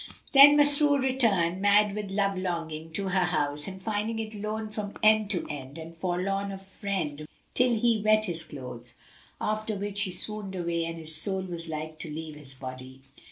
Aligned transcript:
Then 0.31 0.57
Masrur 0.57 0.99
returned, 0.99 1.61
mad 1.61 1.93
with 1.93 2.09
love 2.09 2.35
longing, 2.35 2.91
to 2.93 3.09
her 3.09 3.25
house, 3.25 3.67
and 3.67 3.79
finding 3.79 4.17
it 4.17 4.33
lone 4.33 4.71
from 4.71 4.95
end 5.03 5.29
to 5.29 5.41
end[FN#356] 5.41 5.77
and 5.79 5.95
forlorn 5.95 6.51
of 6.51 6.63
friend, 6.65 7.19
wept 7.19 7.31
till 7.53 7.75
he 7.75 8.01
wet 8.03 8.25
his 8.25 8.43
clothes; 8.43 8.95
after 9.39 9.75
which 9.75 10.01
he 10.01 10.11
swooned 10.11 10.55
away 10.55 10.85
and 10.85 10.97
his 10.97 11.13
soul 11.13 11.43
was 11.43 11.69
like 11.69 11.99
to 11.99 12.09
leave 12.09 12.33
his 12.33 12.55
body. 12.55 13.01